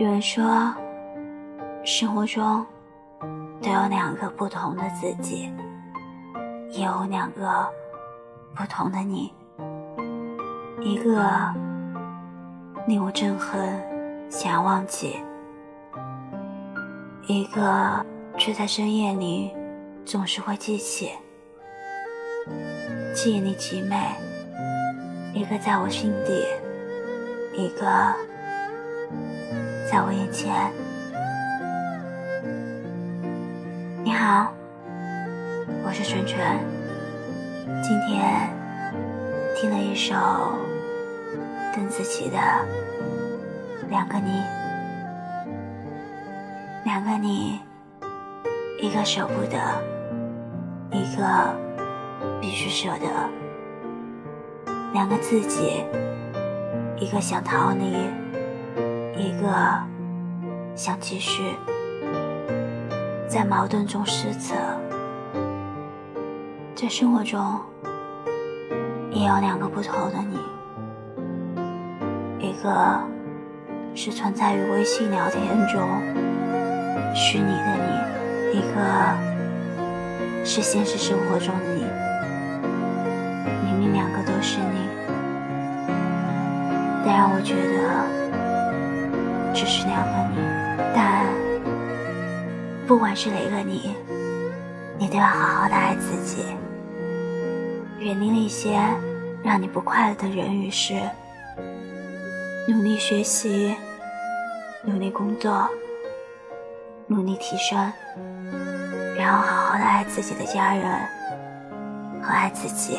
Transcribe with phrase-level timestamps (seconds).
[0.00, 0.74] 有人说，
[1.84, 2.66] 生活中
[3.62, 5.48] 都有两个不同的自己，
[6.70, 7.64] 也有两个
[8.56, 9.32] 不同的你。
[10.80, 11.22] 一个
[12.88, 13.80] 令我憎恨，
[14.28, 15.22] 想要忘记；
[17.28, 18.04] 一个
[18.36, 19.54] 却在深夜里
[20.04, 21.12] 总是会记起，
[23.14, 23.96] 记忆里极美。
[25.32, 26.44] 一个在我心底，
[27.56, 28.12] 一个。
[29.94, 30.52] 在我眼前，
[34.02, 34.52] 你好，
[35.86, 36.36] 我是纯纯。
[37.80, 38.50] 今天
[39.54, 40.16] 听了一首
[41.72, 42.36] 邓紫棋的
[43.88, 44.30] 《两个你》，
[46.84, 47.60] 两个你，
[48.82, 49.56] 一个舍不得，
[50.90, 51.54] 一个
[52.40, 53.06] 必须舍得，
[54.92, 55.84] 两个自己，
[56.98, 58.23] 一个想逃离。
[59.16, 59.46] 一个
[60.74, 61.54] 想继续
[63.28, 64.56] 在矛盾中失策，
[66.74, 67.40] 在生活中
[69.12, 70.36] 也有两个不同的你，
[72.48, 73.00] 一个
[73.94, 75.80] 是存在于微信聊天中
[77.14, 78.76] 虚拟的你，一个
[80.44, 81.84] 是现实生活中的你。
[83.64, 84.88] 明明两个都是你，
[87.06, 88.23] 但让我觉得。
[89.54, 90.38] 只是两个你，
[90.92, 91.24] 但
[92.88, 93.94] 不管是哪个你，
[94.98, 96.44] 你都要好好的爱自己，
[98.00, 98.76] 远离那些
[99.44, 100.94] 让你不快乐的人与事，
[102.66, 103.76] 努力学习，
[104.82, 105.68] 努力工作，
[107.06, 107.78] 努力提升，
[109.16, 110.84] 然后好好的爱自己的家人
[112.20, 112.98] 和爱自己。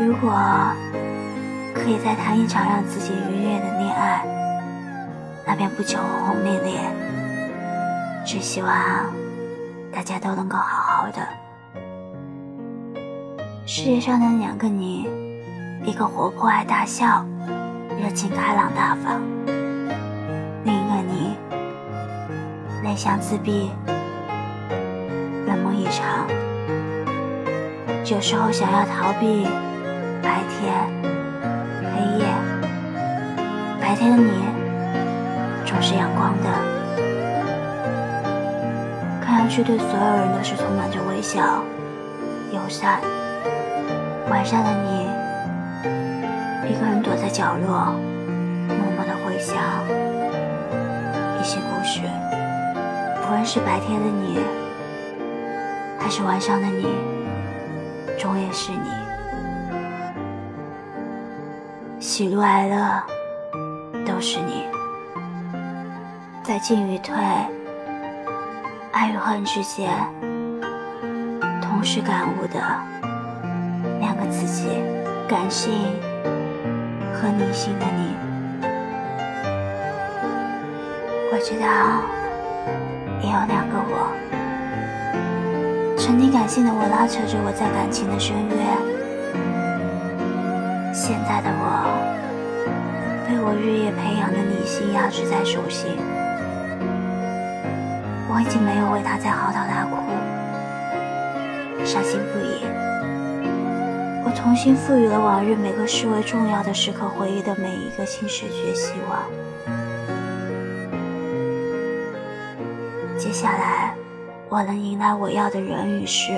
[0.00, 0.32] 如果。
[1.82, 4.24] 可以再谈一场让自己愉悦的恋爱，
[5.44, 6.80] 那便不求轰轰烈烈，
[8.24, 8.72] 只希望
[9.92, 11.26] 大家都能够好好的。
[13.66, 15.08] 世界上的两个你，
[15.84, 17.26] 一个活泼爱大笑，
[18.00, 19.20] 热情开朗大方；
[20.64, 21.36] 另一个你，
[22.80, 23.72] 内向自闭，
[25.48, 26.28] 冷漠异常，
[28.04, 29.48] 有时候想要逃避
[30.22, 31.21] 白天。
[33.92, 34.32] 白天的你
[35.66, 36.48] 总是阳光的，
[39.20, 41.62] 看上去对所有人都是充满着微笑、
[42.50, 43.02] 友善。
[44.30, 45.10] 晚上的你，
[46.70, 47.94] 一个人躲在角落，
[48.66, 49.58] 默默的回想
[51.38, 52.00] 一些故事。
[53.22, 54.40] 不论是白天的你，
[55.98, 56.86] 还是晚上的你，
[58.18, 58.90] 终也是你。
[62.00, 63.02] 喜怒哀乐
[64.04, 64.64] 都是你，
[66.42, 67.14] 在进与退、
[68.92, 69.90] 爱与恨之间，
[71.60, 72.60] 同时感悟的
[74.00, 74.68] 两个自己：
[75.28, 75.72] 感性
[77.14, 78.14] 和理性的你。
[81.32, 81.66] 我知道，
[83.20, 84.10] 也有两个我。
[85.96, 88.56] 曾经感性的我拉扯着我在感情的深渊。
[90.92, 91.64] 现在的我，
[93.32, 95.96] 被我日夜培养的理性压制在手心，
[98.28, 99.96] 我已经没有为他在嚎啕大哭，
[101.82, 102.62] 伤心不已。
[104.22, 109.22] 我重新赋予了往日每个视为重要的时刻回忆的每一个新视觉希望。
[113.16, 113.94] 接下来，
[114.50, 116.32] 我能迎来我要的人与事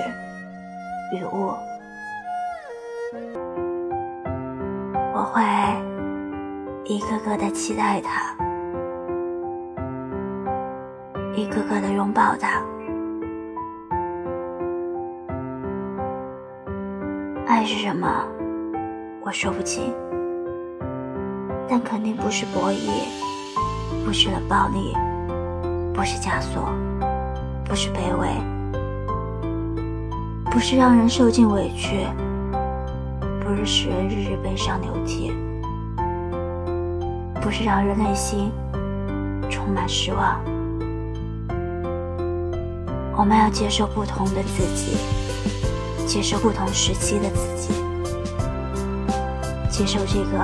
[1.11, 1.53] 与物。
[5.13, 5.41] 我会
[6.87, 8.35] 一个个的期待他，
[11.33, 12.61] 一个个的拥抱他。
[17.47, 18.07] 爱是什么？
[19.21, 19.91] 我说不清，
[21.67, 22.91] 但肯定不是博弈，
[24.05, 24.93] 不是冷暴力，
[25.91, 26.69] 不是枷锁，
[27.67, 28.29] 不是卑微，
[30.51, 32.05] 不是让人受尽委屈。
[33.43, 35.31] 不是使人日日悲伤流涕，
[37.45, 38.51] 不是让人内心
[39.51, 40.43] 充满失望。
[43.15, 44.97] 我们要接受不同的自己，
[46.07, 47.71] 接受不同时期的自己，
[49.69, 50.39] 接受这个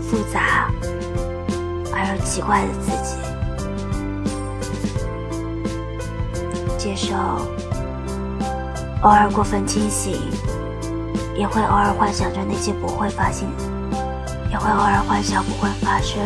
[0.00, 0.70] 复杂
[1.92, 3.18] 而又奇怪的自己，
[6.78, 7.16] 接受
[9.02, 10.20] 偶尔过分清醒。
[11.36, 13.48] 也会偶尔幻想着那些不会发现
[14.54, 16.16] 也会偶尔幻想不会发生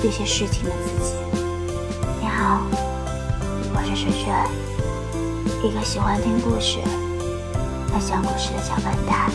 [0.00, 1.16] 这些事情的自己。
[2.20, 2.62] 你好，
[3.74, 4.32] 我是萱萱，
[5.68, 6.78] 一个喜欢听故事、
[7.92, 9.28] 爱讲故事的小笨蛋。